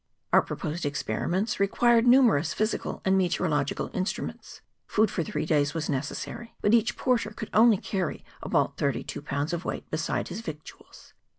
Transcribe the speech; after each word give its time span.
Our 0.33 0.41
proposed 0.41 0.83
experiments 0.83 1.59
required 1.59 2.07
numerous 2.07 2.55
physical 2.55 3.03
and 3.05 3.15
meteorological 3.15 3.91
instruments; 3.93 4.61
food 4.87 5.11
for 5.11 5.21
three 5.21 5.45
days 5.45 5.75
was 5.75 5.91
necessary; 5.91 6.55
but 6.59 6.73
each 6.73 6.97
porter 6.97 7.29
could 7.29 7.51
only 7.53 7.77
carry 7.77 8.25
about 8.41 8.77
32 8.77 9.21
lbs. 9.21 9.63
weight 9.63 9.87
beside 9.91 10.29
his 10.29 10.41
victuals. 10.41 11.13